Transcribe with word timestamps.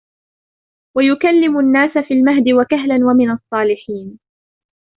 وَيُكَلِّمُ 0.97 1.59
النَّاسَ 1.59 1.91
فِي 2.07 2.13
الْمَهْدِ 2.13 2.49
وَكَهْلًا 2.49 2.95
وَمِنَ 3.05 3.31
الصَّالِحِينَ 3.31 4.19